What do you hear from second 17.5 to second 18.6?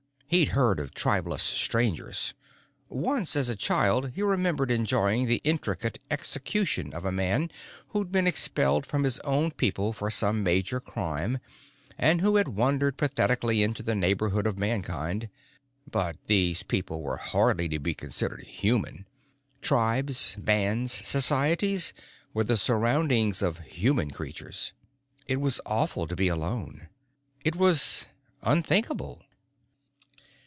to be considered